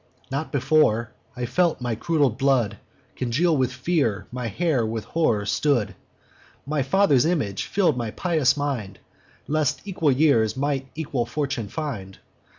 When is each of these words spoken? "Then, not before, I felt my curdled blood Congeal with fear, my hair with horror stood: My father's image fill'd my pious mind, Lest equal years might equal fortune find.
"Then, 0.31 0.39
not 0.39 0.51
before, 0.51 1.11
I 1.37 1.45
felt 1.45 1.79
my 1.79 1.93
curdled 1.93 2.39
blood 2.39 2.79
Congeal 3.15 3.55
with 3.55 3.71
fear, 3.71 4.25
my 4.31 4.47
hair 4.47 4.83
with 4.83 5.03
horror 5.05 5.45
stood: 5.45 5.93
My 6.65 6.81
father's 6.81 7.27
image 7.27 7.65
fill'd 7.67 7.97
my 7.97 8.09
pious 8.09 8.57
mind, 8.57 8.97
Lest 9.47 9.81
equal 9.85 10.11
years 10.11 10.57
might 10.57 10.87
equal 10.95 11.27
fortune 11.27 11.67
find. 11.67 12.17